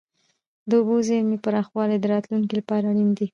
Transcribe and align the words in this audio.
د 0.69 0.71
اوبو 0.79 0.95
زیرمې 1.07 1.37
پراخول 1.45 1.89
د 1.99 2.05
راتلونکي 2.13 2.53
لپاره 2.59 2.83
اړین 2.91 3.09
دي. 3.17 3.27